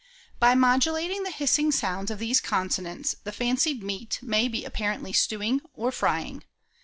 By 0.39 0.55
modulating 0.55 1.21
the 1.21 1.29
hissing 1.29 1.71
sounds 1.71 2.09
of 2.09 2.17
these 2.17 2.41
consonants 2.41 3.17
the 3.23 3.31
fancied 3.31 3.83
meat 3.83 4.17
may 4.23 4.47
be 4.47 4.65
apparently 4.65 5.13
stewing 5.13 5.61
or 5.75 5.91
frying. 5.91 6.43